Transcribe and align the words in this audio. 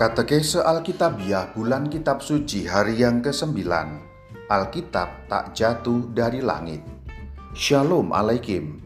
Katekese 0.00 0.64
Alkitabiah 0.64 1.52
Bulan 1.52 1.92
Kitab 1.92 2.24
Suci 2.24 2.64
hari 2.64 3.04
yang 3.04 3.20
ke-9 3.20 3.52
Alkitab 4.48 5.28
tak 5.28 5.52
jatuh 5.52 6.08
dari 6.16 6.40
langit. 6.40 6.80
Shalom 7.52 8.08
Alaikum 8.08 8.80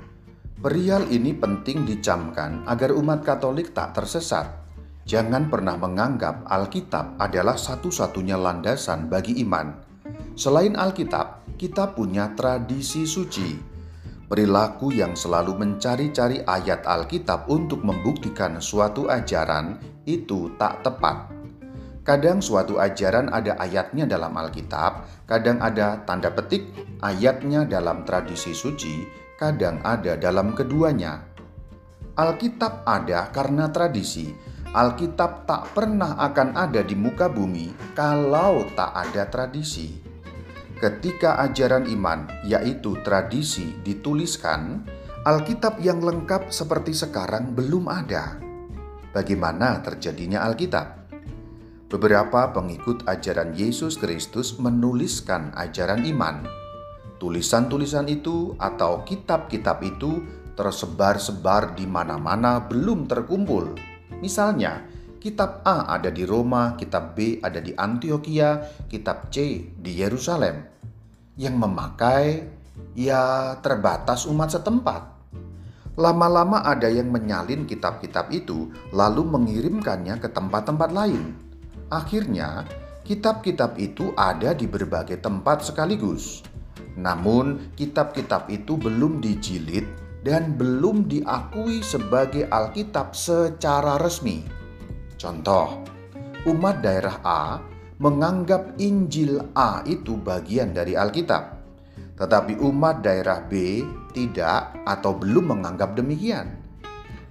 Perihal 0.59 1.07
ini 1.15 1.31
penting 1.31 1.87
dicamkan 1.87 2.67
agar 2.67 2.91
umat 2.99 3.23
Katolik 3.23 3.71
tak 3.71 3.95
tersesat. 3.95 4.59
Jangan 5.07 5.47
pernah 5.55 5.79
menganggap 5.79 6.51
Alkitab 6.51 7.15
adalah 7.23 7.55
satu-satunya 7.55 8.35
landasan 8.35 9.07
bagi 9.07 9.39
iman. 9.47 9.71
Selain 10.35 10.75
Alkitab, 10.75 11.47
kita 11.55 11.95
punya 11.95 12.35
tradisi 12.35 13.07
suci 13.07 13.74
Perilaku 14.25 14.89
yang 14.89 15.13
selalu 15.13 15.53
mencari-cari 15.53 16.41
ayat 16.49 16.89
Alkitab 16.89 17.45
untuk 17.53 17.85
membuktikan 17.85 18.57
suatu 18.57 19.13
ajaran 19.13 19.77
itu 20.09 20.49
tak 20.57 20.81
tepat. 20.81 21.29
Kadang 22.01 22.41
suatu 22.41 22.81
ajaran 22.81 23.29
ada 23.29 23.61
ayatnya 23.61 24.09
dalam 24.09 24.33
Alkitab, 24.33 25.05
kadang 25.29 25.61
ada 25.61 26.01
tanda 26.09 26.33
petik 26.33 26.73
ayatnya 27.05 27.69
dalam 27.69 28.09
tradisi 28.09 28.57
suci, 28.57 29.05
kadang 29.37 29.85
ada 29.85 30.17
dalam 30.17 30.57
keduanya. 30.57 31.21
Alkitab 32.17 32.89
ada 32.89 33.29
karena 33.29 33.69
tradisi. 33.69 34.33
Alkitab 34.73 35.45
tak 35.45 35.77
pernah 35.77 36.17
akan 36.17 36.57
ada 36.57 36.81
di 36.81 36.97
muka 36.97 37.29
bumi 37.29 37.93
kalau 37.93 38.65
tak 38.73 38.91
ada 38.91 39.29
tradisi 39.29 40.14
ketika 40.85 41.41
ajaran 41.41 41.89
iman, 41.89 42.29
yaitu 42.45 43.01
tradisi, 43.01 43.73
dituliskan, 43.81 44.85
Alkitab 45.25 45.81
yang 45.81 46.05
lengkap 46.05 46.53
seperti 46.53 46.93
sekarang 46.93 47.57
belum 47.57 47.89
ada. 47.89 48.37
Bagaimana 49.17 49.81
terjadinya 49.81 50.45
Alkitab? 50.45 51.09
Beberapa 51.89 52.53
pengikut 52.53 53.09
ajaran 53.09 53.57
Yesus 53.57 53.97
Kristus 53.97 54.61
menuliskan 54.61 55.57
ajaran 55.57 56.05
iman. 56.05 56.45
Tulisan-tulisan 57.17 58.05
itu 58.13 58.53
atau 58.61 59.01
kitab-kitab 59.09 59.81
itu 59.81 60.21
tersebar-sebar 60.53 61.73
di 61.73 61.89
mana-mana 61.89 62.61
belum 62.61 63.09
terkumpul. 63.09 63.73
Misalnya, 64.21 64.85
kitab 65.17 65.65
A 65.65 65.97
ada 65.97 66.13
di 66.13 66.29
Roma, 66.29 66.77
kitab 66.77 67.17
B 67.17 67.41
ada 67.41 67.65
di 67.65 67.73
Antioquia, 67.73 68.85
kitab 68.93 69.33
C 69.33 69.65
di 69.73 69.97
Yerusalem 69.97 70.74
yang 71.35 71.59
memakai 71.59 72.47
ya 72.95 73.55
terbatas 73.59 74.27
umat 74.27 74.55
setempat. 74.55 75.15
Lama-lama 75.95 76.59
ada 76.67 76.91
yang 76.91 77.15
menyalin 77.15 77.71
kitab-kitab 77.71 78.35
itu 78.35 78.71
lalu 78.91 79.23
mengirimkannya 79.23 80.19
ke 80.19 80.27
tempat-tempat 80.27 80.91
lain. 80.91 81.39
Akhirnya, 81.87 82.67
kitab-kitab 83.07 83.79
itu 83.79 84.11
ada 84.19 84.51
di 84.59 84.67
berbagai 84.67 85.23
tempat 85.23 85.63
sekaligus. 85.63 86.43
Namun, 86.99 87.75
kitab-kitab 87.79 88.51
itu 88.51 88.75
belum 88.75 89.23
dijilid 89.23 89.87
dan 90.27 90.59
belum 90.59 91.07
diakui 91.07 91.79
sebagai 91.85 92.51
Alkitab 92.51 93.15
secara 93.15 93.95
resmi. 94.03 94.43
Contoh, 95.15 95.79
umat 96.51 96.83
daerah 96.83 97.23
A 97.23 97.43
menganggap 97.99 98.75
Injil 98.83 99.39
A 99.55 99.87
itu 99.87 100.19
bagian 100.19 100.75
dari 100.75 100.99
Alkitab, 100.99 101.45
tetapi 102.19 102.59
umat 102.59 103.07
daerah 103.07 103.43
B 103.47 103.83
tidak 104.11 104.83
atau 104.83 105.15
belum 105.15 105.55
menganggap 105.55 105.95
demikian. 105.95 106.59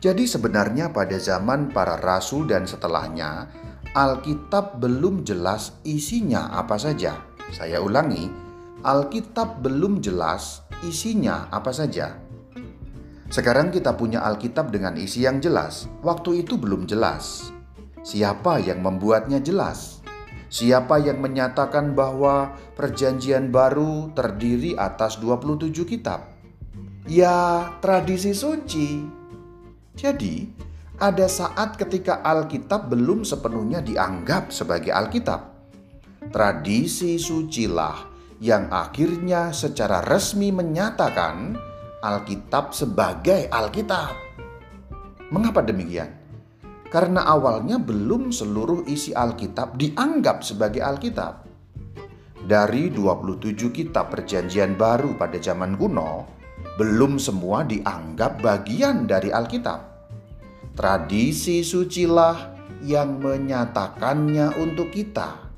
Jadi, 0.04 0.28
sebenarnya 0.28 0.92
pada 0.92 1.16
zaman 1.16 1.72
para 1.72 1.96
rasul 1.96 2.44
dan 2.44 2.68
setelahnya, 2.68 3.48
Alkitab 3.96 4.84
belum 4.84 5.24
jelas 5.24 5.80
isinya 5.88 6.52
apa 6.52 6.76
saja. 6.76 7.24
Saya 7.56 7.80
ulangi, 7.80 8.28
Alkitab 8.84 9.64
belum 9.64 10.04
jelas 10.04 10.68
isinya 10.84 11.48
apa 11.48 11.72
saja. 11.72 12.20
Sekarang 13.32 13.72
kita 13.72 13.96
punya 13.96 14.22
Alkitab 14.28 14.76
dengan 14.76 15.00
isi 15.00 15.24
yang 15.24 15.40
jelas. 15.40 15.88
Waktu 16.04 16.44
itu 16.44 16.60
belum 16.60 16.84
jelas. 16.84 17.50
Siapa 18.04 18.60
yang 18.60 18.84
membuatnya 18.84 19.40
jelas? 19.40 20.03
Siapa 20.54 21.02
yang 21.02 21.18
menyatakan 21.18 21.98
bahwa 21.98 22.54
perjanjian 22.78 23.50
baru 23.50 24.14
terdiri 24.14 24.78
atas 24.78 25.18
27 25.18 25.74
kitab? 25.82 26.30
Ya, 27.10 27.74
tradisi 27.82 28.38
suci. 28.38 29.02
Jadi, 29.98 30.46
ada 31.02 31.26
saat 31.26 31.74
ketika 31.74 32.22
Alkitab 32.22 32.86
belum 32.94 33.26
sepenuhnya 33.26 33.82
dianggap 33.82 34.54
sebagai 34.54 34.94
Alkitab. 34.94 35.42
Tradisi 36.30 37.18
sucilah 37.18 38.14
yang 38.38 38.70
akhirnya 38.70 39.50
secara 39.50 40.06
resmi 40.06 40.54
menyatakan 40.54 41.58
Alkitab 42.06 42.78
sebagai 42.78 43.50
Alkitab. 43.50 44.14
Mengapa 45.34 45.66
demikian? 45.66 46.23
Karena 46.94 47.26
awalnya 47.26 47.82
belum 47.82 48.30
seluruh 48.30 48.86
isi 48.86 49.18
Alkitab 49.18 49.82
dianggap 49.82 50.46
sebagai 50.46 50.86
Alkitab. 50.86 51.50
Dari 52.46 52.94
27 52.94 53.74
kitab 53.74 54.14
perjanjian 54.14 54.78
baru 54.78 55.18
pada 55.18 55.42
zaman 55.42 55.74
kuno, 55.74 56.30
belum 56.78 57.18
semua 57.18 57.66
dianggap 57.66 58.46
bagian 58.46 59.10
dari 59.10 59.34
Alkitab. 59.34 59.90
Tradisi 60.78 61.66
sucilah 61.66 62.54
yang 62.86 63.18
menyatakannya 63.18 64.62
untuk 64.62 64.94
kita. 64.94 65.50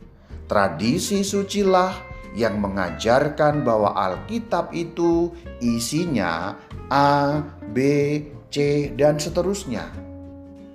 Tradisi 0.47 1.19
sucilah 1.19 1.91
yang 2.31 2.63
mengajarkan 2.63 3.67
bahwa 3.67 3.91
Alkitab 3.91 4.71
itu 4.71 5.35
isinya 5.59 6.55
A, 6.87 7.43
B, 7.75 7.77
C, 8.47 8.87
dan 8.93 9.19
seterusnya 9.19 10.04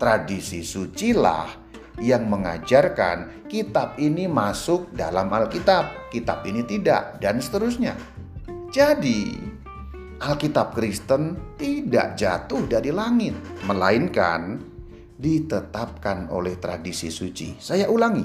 tradisi 0.01 0.65
sucilah 0.65 1.53
yang 2.01 2.33
mengajarkan 2.33 3.45
kitab 3.45 4.01
ini 4.01 4.25
masuk 4.25 4.89
dalam 4.97 5.29
Alkitab, 5.29 6.09
kitab 6.09 6.41
ini 6.49 6.65
tidak, 6.65 7.21
dan 7.21 7.45
seterusnya. 7.45 7.93
Jadi, 8.73 9.37
Alkitab 10.25 10.73
Kristen 10.73 11.37
tidak 11.61 12.17
jatuh 12.17 12.65
dari 12.65 12.89
langit, 12.89 13.37
melainkan 13.69 14.57
ditetapkan 15.21 16.33
oleh 16.33 16.57
tradisi 16.57 17.13
suci. 17.13 17.61
Saya 17.61 17.93
ulangi, 17.93 18.25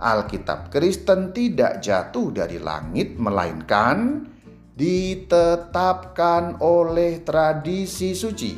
Alkitab 0.00 0.72
Kristen 0.72 1.36
tidak 1.36 1.84
jatuh 1.84 2.32
dari 2.32 2.56
langit, 2.56 3.20
melainkan 3.20 4.24
ditetapkan 4.72 6.56
oleh 6.64 7.20
tradisi 7.20 8.16
suci. 8.16 8.52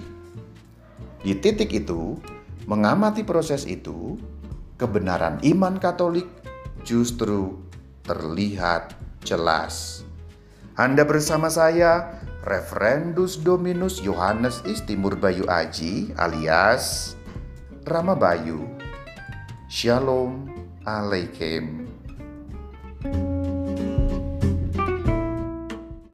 Di 1.22 1.34
titik 1.38 1.70
itu, 1.74 2.14
Mengamati 2.62 3.26
proses 3.26 3.66
itu, 3.66 4.14
kebenaran 4.78 5.42
iman 5.42 5.82
Katolik 5.82 6.30
justru 6.86 7.58
terlihat 8.06 8.94
jelas. 9.26 10.06
Anda 10.78 11.02
bersama 11.02 11.50
saya, 11.50 12.22
Referendus 12.46 13.38
Dominus 13.38 14.02
Yohanes 14.02 14.62
Istimur 14.66 15.14
Bayu 15.14 15.46
Aji 15.46 16.10
alias 16.18 17.14
Rama 17.86 18.14
Bayu. 18.14 18.66
Shalom 19.66 20.50
Alaikum. 20.86 21.86